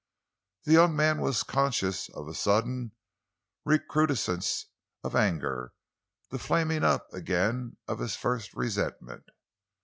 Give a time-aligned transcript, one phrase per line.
[0.63, 2.93] The young man was conscious of a sudden
[3.67, 4.65] recrudescence
[5.03, 5.73] of anger,
[6.31, 9.29] the flaming up again of his first resentment.